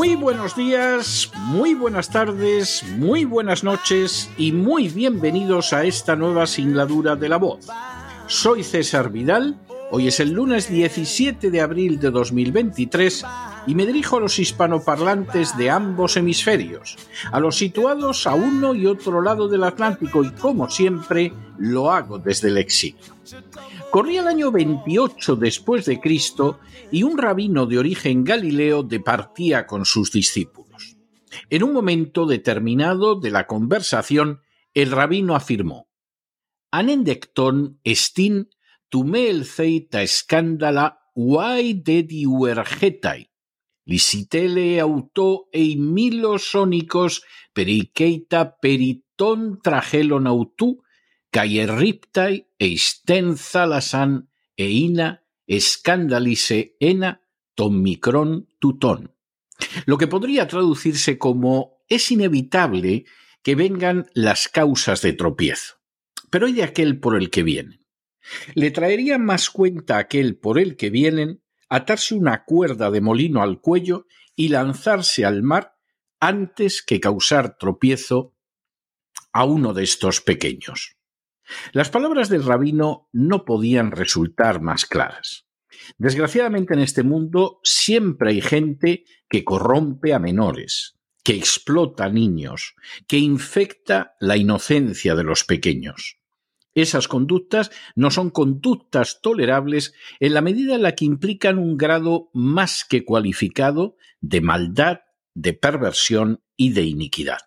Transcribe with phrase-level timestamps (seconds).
[0.00, 6.46] Muy buenos días, muy buenas tardes, muy buenas noches y muy bienvenidos a esta nueva
[6.46, 7.66] singladura de la voz.
[8.26, 9.58] Soy César Vidal,
[9.90, 13.26] hoy es el lunes 17 de abril de 2023
[13.66, 16.96] y me dirijo a los hispanoparlantes de ambos hemisferios,
[17.30, 22.18] a los situados a uno y otro lado del Atlántico y como siempre lo hago
[22.18, 23.14] desde el exilio.
[23.90, 29.84] Corría el año 28 después de Cristo y un rabino de origen galileo departía con
[29.84, 30.96] sus discípulos.
[31.48, 34.40] En un momento determinado de la conversación,
[34.74, 35.88] el rabino afirmó:
[36.70, 38.50] Anendecton estin
[38.88, 43.29] tumel ceita escándala uai de diuergetai,
[43.90, 50.84] lisitele auto eimilosónicos perikeita periton tragelon autú,
[51.34, 57.18] caierriptai eistenza lasan eina escandalice ena
[57.56, 59.10] ton micron tutón.
[59.86, 63.06] Lo que podría traducirse como es inevitable
[63.42, 65.82] que vengan las causas de tropiezo.
[66.30, 67.84] Pero hay de aquel por el que vienen.
[68.54, 73.60] Le traería más cuenta aquel por el que vienen atarse una cuerda de molino al
[73.60, 75.76] cuello y lanzarse al mar
[76.18, 78.34] antes que causar tropiezo
[79.32, 80.96] a uno de estos pequeños.
[81.72, 85.46] Las palabras del rabino no podían resultar más claras.
[85.98, 92.74] Desgraciadamente en este mundo siempre hay gente que corrompe a menores, que explota a niños,
[93.06, 96.19] que infecta la inocencia de los pequeños.
[96.74, 102.30] Esas conductas no son conductas tolerables en la medida en la que implican un grado
[102.32, 105.00] más que cualificado de maldad,
[105.34, 107.38] de perversión y de iniquidad.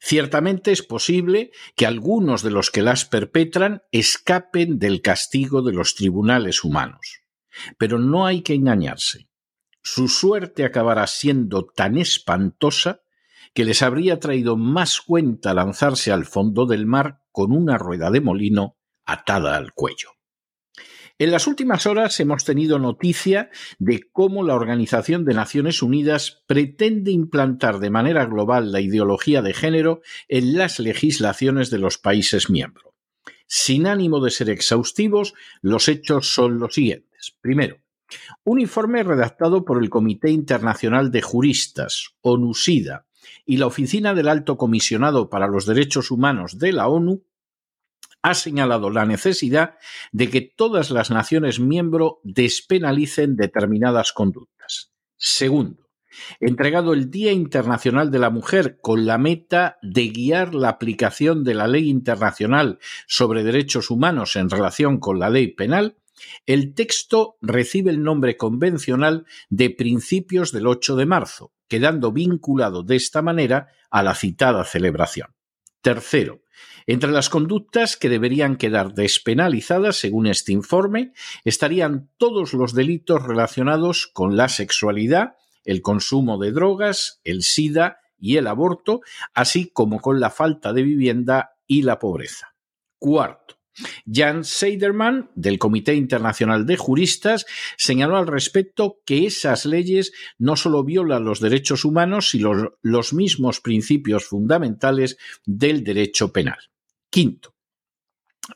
[0.00, 5.94] Ciertamente es posible que algunos de los que las perpetran escapen del castigo de los
[5.94, 7.20] tribunales humanos.
[7.78, 9.28] Pero no hay que engañarse.
[9.82, 13.02] Su suerte acabará siendo tan espantosa
[13.54, 18.20] que les habría traído más cuenta lanzarse al fondo del mar con una rueda de
[18.20, 20.10] molino atada al cuello.
[21.20, 23.50] En las últimas horas hemos tenido noticia
[23.80, 29.52] de cómo la Organización de Naciones Unidas pretende implantar de manera global la ideología de
[29.52, 32.94] género en las legislaciones de los países miembros.
[33.48, 37.36] Sin ánimo de ser exhaustivos, los hechos son los siguientes.
[37.40, 37.78] Primero,
[38.44, 43.07] un informe redactado por el Comité Internacional de Juristas, ONUSIDA,
[43.44, 47.24] y la Oficina del Alto Comisionado para los Derechos Humanos de la ONU
[48.22, 49.76] ha señalado la necesidad
[50.12, 54.92] de que todas las naciones miembro despenalicen determinadas conductas.
[55.16, 55.88] Segundo,
[56.40, 61.54] entregado el Día Internacional de la Mujer con la meta de guiar la aplicación de
[61.54, 65.96] la ley internacional sobre derechos humanos en relación con la ley penal,
[66.46, 72.96] el texto recibe el nombre convencional de Principios del 8 de marzo, quedando vinculado de
[72.96, 75.34] esta manera a la citada celebración.
[75.80, 76.42] Tercero,
[76.86, 81.12] entre las conductas que deberían quedar despenalizadas, según este informe,
[81.44, 88.38] estarían todos los delitos relacionados con la sexualidad, el consumo de drogas, el SIDA y
[88.38, 89.02] el aborto,
[89.34, 92.54] así como con la falta de vivienda y la pobreza.
[92.98, 93.57] Cuarto,
[94.10, 97.46] Jan Seiderman, del Comité Internacional de Juristas,
[97.76, 103.60] señaló al respecto que esas leyes no solo violan los derechos humanos, sino los mismos
[103.60, 106.58] principios fundamentales del derecho penal.
[107.10, 107.54] Quinto,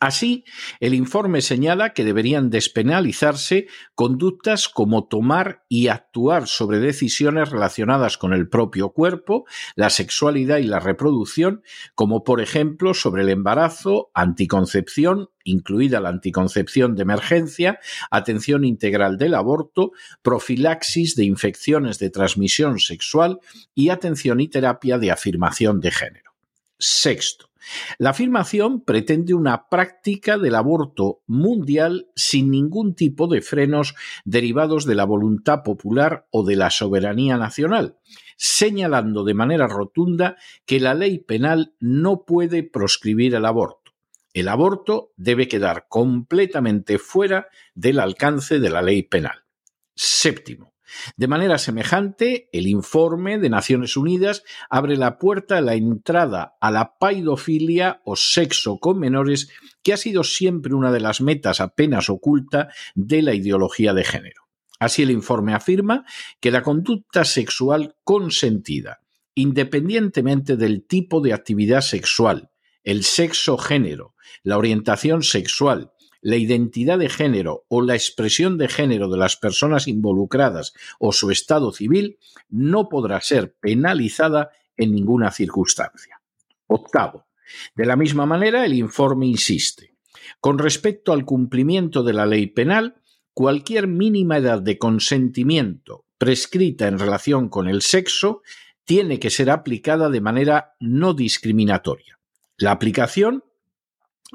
[0.01, 0.45] Así,
[0.81, 8.33] el informe señala que deberían despenalizarse conductas como tomar y actuar sobre decisiones relacionadas con
[8.33, 9.45] el propio cuerpo,
[9.77, 11.63] la sexualidad y la reproducción,
[11.95, 17.79] como por ejemplo sobre el embarazo, anticoncepción, incluida la anticoncepción de emergencia,
[18.11, 19.93] atención integral del aborto,
[20.23, 23.41] profilaxis de infecciones de transmisión sexual
[23.75, 26.33] y atención y terapia de afirmación de género.
[26.79, 27.52] Sexto,
[27.99, 33.95] La afirmación pretende una práctica del aborto mundial sin ningún tipo de frenos
[34.25, 37.97] derivados de la voluntad popular o de la soberanía nacional,
[38.37, 40.37] señalando de manera rotunda
[40.67, 43.93] que la ley penal no puede proscribir el aborto.
[44.35, 49.45] El aborto debe quedar completamente fuera del alcance de la ley penal.
[49.95, 50.72] Séptimo.
[51.17, 56.71] De manera semejante, el informe de Naciones Unidas abre la puerta a la entrada a
[56.71, 59.49] la paidofilia o sexo con menores,
[59.83, 64.43] que ha sido siempre una de las metas apenas oculta de la ideología de género.
[64.79, 66.05] Así el informe afirma
[66.41, 69.01] que la conducta sexual consentida,
[69.35, 72.51] independientemente del tipo de actividad sexual,
[72.83, 75.92] el sexo género, la orientación sexual,
[76.23, 81.31] la identidad de género o la expresión de género de las personas involucradas o su
[81.31, 86.23] estado civil no podrá ser penalizada en ninguna circunstancia.
[86.69, 87.27] Octavo.
[87.75, 89.95] De la misma manera, el informe insiste.
[90.41, 92.97] Con respecto al cumplimiento de la ley penal,
[93.35, 98.43] cualquier mínima edad de consentimiento prescrita en relación con el sexo
[98.85, 102.21] tiene que ser aplicada de manera no discriminatoria.
[102.57, 103.43] La aplicación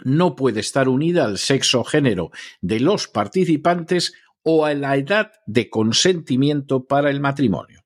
[0.04, 4.14] no puede estar unida al sexo género de los participantes
[4.44, 7.82] o a la edad de consentimiento para el matrimonio.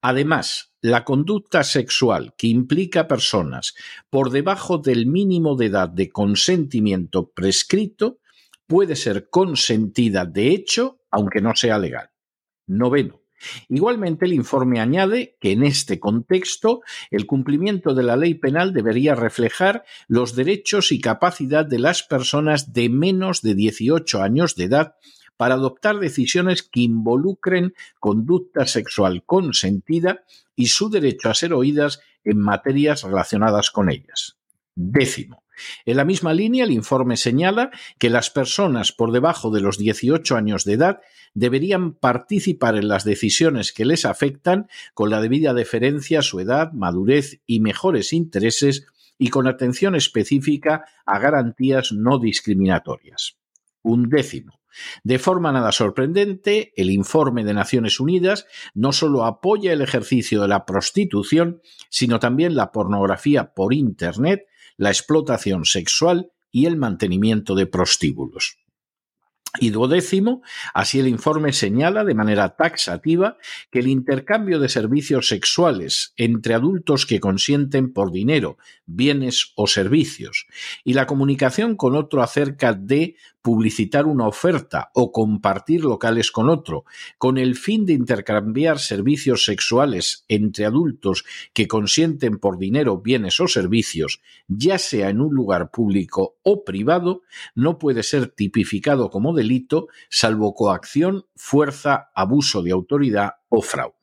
[0.00, 3.74] Además, la conducta sexual que implica personas
[4.08, 8.18] por debajo del mínimo de edad de consentimiento prescrito
[8.66, 12.10] puede ser consentida de hecho, aunque no sea legal.
[12.66, 13.19] Noveno.
[13.68, 19.14] Igualmente, el informe añade que en este contexto el cumplimiento de la ley penal debería
[19.14, 24.94] reflejar los derechos y capacidad de las personas de menos de 18 años de edad
[25.36, 32.38] para adoptar decisiones que involucren conducta sexual consentida y su derecho a ser oídas en
[32.38, 34.36] materias relacionadas con ellas.
[34.74, 35.42] Décimo.
[35.84, 40.36] En la misma línea, el informe señala que las personas por debajo de los 18
[40.36, 41.00] años de edad
[41.34, 46.72] deberían participar en las decisiones que les afectan con la debida deferencia a su edad,
[46.72, 48.86] madurez y mejores intereses
[49.18, 53.36] y con atención específica a garantías no discriminatorias.
[53.82, 54.60] Un décimo.
[55.02, 60.48] De forma nada sorprendente, el informe de Naciones Unidas no solo apoya el ejercicio de
[60.48, 64.46] la prostitución, sino también la pornografía por Internet
[64.80, 68.56] la explotación sexual y el mantenimiento de prostíbulos.
[69.58, 70.42] Y duodécimo,
[70.72, 73.36] así el informe señala de manera taxativa
[73.70, 78.56] que el intercambio de servicios sexuales entre adultos que consienten por dinero,
[78.86, 80.46] bienes o servicios
[80.82, 86.84] y la comunicación con otro acerca de publicitar una oferta o compartir locales con otro,
[87.18, 93.48] con el fin de intercambiar servicios sexuales entre adultos que consienten por dinero, bienes o
[93.48, 97.22] servicios, ya sea en un lugar público o privado,
[97.54, 103.94] no puede ser tipificado como delito salvo coacción, fuerza, abuso de autoridad o fraude.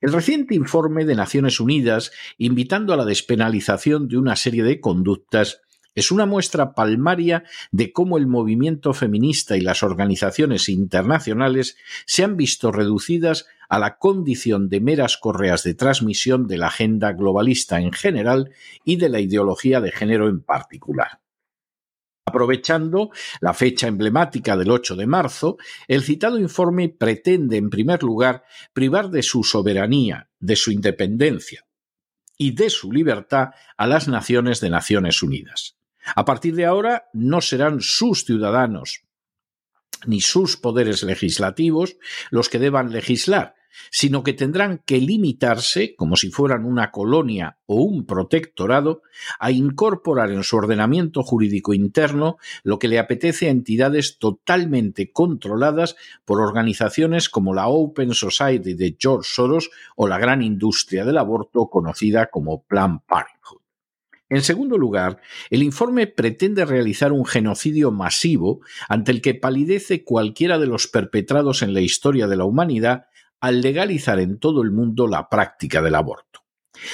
[0.00, 5.60] El reciente informe de Naciones Unidas, invitando a la despenalización de una serie de conductas,
[5.98, 7.42] es una muestra palmaria
[7.72, 13.98] de cómo el movimiento feminista y las organizaciones internacionales se han visto reducidas a la
[13.98, 18.52] condición de meras correas de transmisión de la agenda globalista en general
[18.84, 21.20] y de la ideología de género en particular.
[22.24, 25.56] Aprovechando la fecha emblemática del 8 de marzo,
[25.88, 31.66] el citado informe pretende, en primer lugar, privar de su soberanía, de su independencia
[32.36, 35.77] y de su libertad a las naciones de Naciones Unidas.
[36.14, 39.02] A partir de ahora no serán sus ciudadanos
[40.06, 41.96] ni sus poderes legislativos
[42.30, 43.54] los que deban legislar,
[43.90, 49.02] sino que tendrán que limitarse, como si fueran una colonia o un protectorado,
[49.38, 55.96] a incorporar en su ordenamiento jurídico interno lo que le apetece a entidades totalmente controladas
[56.24, 61.68] por organizaciones como la Open Society de George Soros o la gran industria del aborto
[61.68, 63.67] conocida como Planned Parenthood.
[64.30, 70.58] En segundo lugar, el informe pretende realizar un genocidio masivo ante el que palidece cualquiera
[70.58, 73.06] de los perpetrados en la historia de la humanidad
[73.40, 76.44] al legalizar en todo el mundo la práctica del aborto.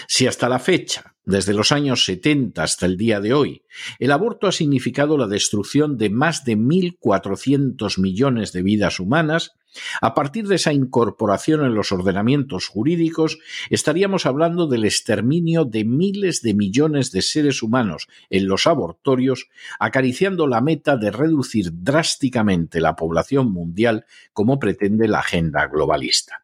[0.06, 3.62] Si hasta la fecha, desde los años 70 hasta el día de hoy,
[3.98, 9.56] el aborto ha significado la destrucción de más de 1.400 millones de vidas humanas,
[10.00, 13.38] a partir de esa incorporación en los ordenamientos jurídicos,
[13.70, 19.48] estaríamos hablando del exterminio de miles de millones de seres humanos en los abortorios,
[19.80, 26.43] acariciando la meta de reducir drásticamente la población mundial como pretende la agenda globalista.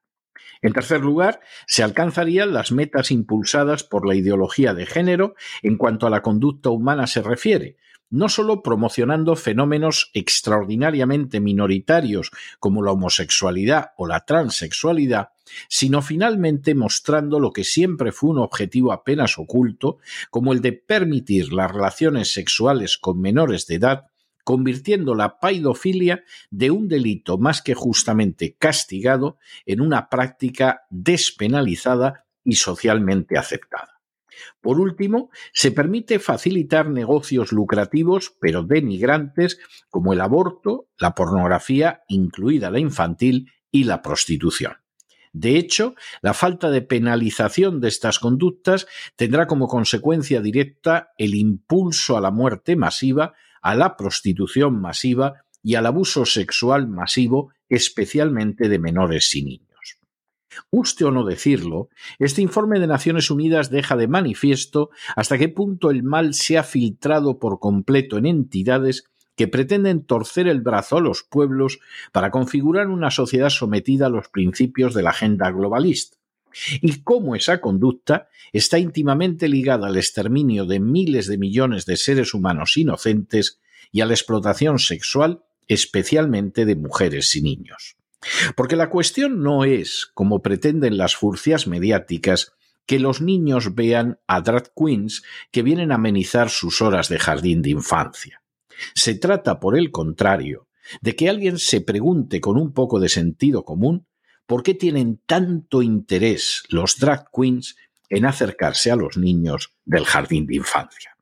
[0.62, 6.06] En tercer lugar, se alcanzarían las metas impulsadas por la ideología de género en cuanto
[6.06, 7.76] a la conducta humana se refiere,
[8.10, 15.30] no solo promocionando fenómenos extraordinariamente minoritarios como la homosexualidad o la transexualidad,
[15.68, 19.98] sino finalmente mostrando lo que siempre fue un objetivo apenas oculto,
[20.30, 24.06] como el de permitir las relaciones sexuales con menores de edad,
[24.44, 32.54] convirtiendo la paidofilia de un delito más que justamente castigado en una práctica despenalizada y
[32.54, 34.00] socialmente aceptada.
[34.60, 39.58] Por último, se permite facilitar negocios lucrativos pero denigrantes
[39.90, 44.74] como el aborto, la pornografía, incluida la infantil, y la prostitución.
[45.32, 52.16] De hecho, la falta de penalización de estas conductas tendrá como consecuencia directa el impulso
[52.16, 58.78] a la muerte masiva, a la prostitución masiva y al abuso sexual masivo, especialmente de
[58.78, 59.70] menores y niños.
[60.72, 61.88] Guste o no decirlo,
[62.18, 66.62] este informe de Naciones Unidas deja de manifiesto hasta qué punto el mal se ha
[66.62, 69.04] filtrado por completo en entidades
[69.36, 71.78] que pretenden torcer el brazo a los pueblos
[72.12, 76.18] para configurar una sociedad sometida a los principios de la agenda globalista,
[76.80, 82.34] y cómo esa conducta está íntimamente ligada al exterminio de miles de millones de seres
[82.34, 83.60] humanos inocentes
[83.92, 87.96] y a la explotación sexual, especialmente de mujeres y niños.
[88.56, 92.52] Porque la cuestión no es, como pretenden las furcias mediáticas,
[92.86, 97.62] que los niños vean a drag queens que vienen a amenizar sus horas de jardín
[97.62, 98.42] de infancia.
[98.94, 100.66] Se trata, por el contrario,
[101.00, 104.06] de que alguien se pregunte con un poco de sentido común
[104.50, 107.76] por qué tienen tanto interés los drag queens
[108.08, 111.16] en acercarse a los niños del jardín de infancia.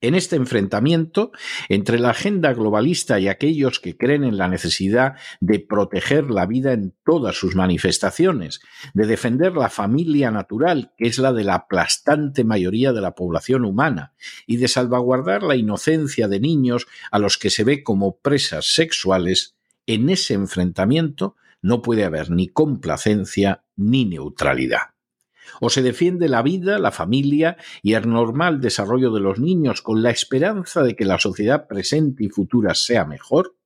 [0.00, 1.32] En este enfrentamiento
[1.68, 6.72] entre la agenda globalista y aquellos que creen en la necesidad de proteger la vida
[6.72, 8.60] en todas sus manifestaciones,
[8.94, 13.64] de defender la familia natural, que es la de la aplastante mayoría de la población
[13.64, 14.14] humana,
[14.46, 19.56] y de salvaguardar la inocencia de niños a los que se ve como presas sexuales,
[19.86, 24.94] en ese enfrentamiento no puede haber ni complacencia ni neutralidad.
[25.60, 30.02] O se defiende la vida, la familia y el normal desarrollo de los niños con
[30.02, 33.56] la esperanza de que la sociedad presente y futura sea mejor,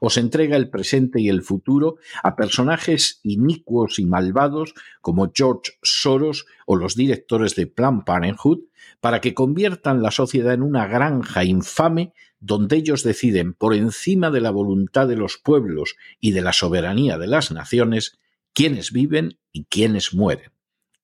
[0.00, 5.72] o se entrega el presente y el futuro a personajes inicuos y malvados como George
[5.82, 8.60] Soros o los directores de Planned Parenthood
[9.00, 14.40] para que conviertan la sociedad en una granja infame donde ellos deciden por encima de
[14.40, 18.18] la voluntad de los pueblos y de la soberanía de las naciones
[18.54, 20.52] quiénes viven y quiénes mueren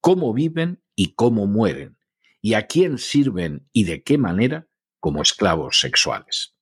[0.06, 1.98] cómo viven y cómo mueren,
[2.40, 4.68] y a quién sirven y de qué manera
[5.00, 6.55] como esclavos sexuales.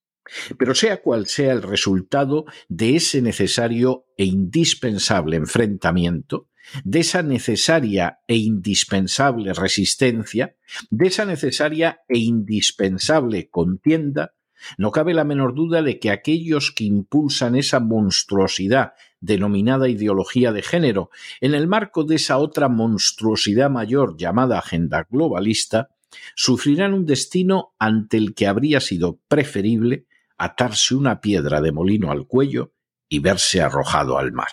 [0.59, 6.49] Pero sea cual sea el resultado de ese necesario e indispensable enfrentamiento,
[6.83, 10.57] de esa necesaria e indispensable resistencia,
[10.91, 14.35] de esa necesaria e indispensable contienda,
[14.79, 20.63] no cabe la menor duda de que aquellos que impulsan esa monstruosidad denominada ideología de
[20.63, 25.91] género, en el marco de esa otra monstruosidad mayor llamada agenda globalista,
[26.35, 30.07] sufrirán un destino ante el que habría sido preferible
[30.39, 32.75] atarse una piedra de molino al cuello
[33.09, 34.49] y verse arrojado al mar.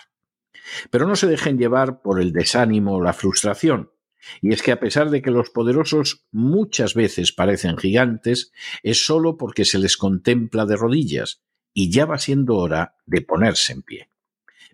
[0.90, 3.90] Pero no se dejen llevar por el desánimo o la frustración.
[4.40, 9.36] Y es que a pesar de que los poderosos muchas veces parecen gigantes, es sólo
[9.36, 11.42] porque se les contempla de rodillas,
[11.74, 14.11] y ya va siendo hora de ponerse en pie.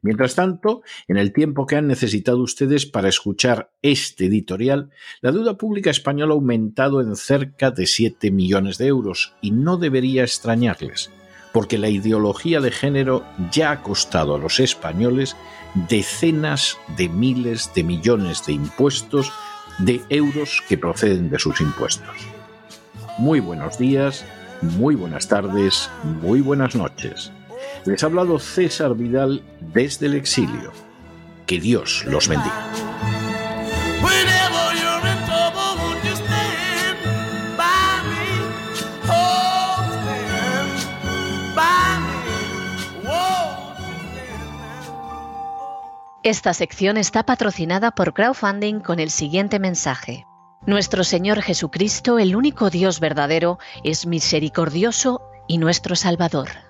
[0.03, 4.91] Mientras tanto, en el tiempo que han necesitado ustedes para escuchar este editorial,
[5.21, 9.77] la deuda pública española ha aumentado en cerca de 7 millones de euros y no
[9.77, 11.11] debería extrañarles,
[11.53, 15.37] porque la ideología de género ya ha costado a los españoles
[15.89, 19.33] decenas de miles de millones de impuestos
[19.79, 22.17] de euros que proceden de sus impuestos.
[23.19, 24.25] Muy buenos días,
[24.63, 25.91] muy buenas tardes,
[26.23, 27.33] muy buenas noches.
[27.85, 30.73] Les ha hablado César Vidal desde el exilio.
[31.47, 32.69] Que Dios los bendiga.
[46.29, 50.27] Esta sección está patrocinada por crowdfunding con el siguiente mensaje.
[50.67, 56.68] Nuestro Señor Jesucristo, el único Dios verdadero, es misericordioso y nuestro Salvador.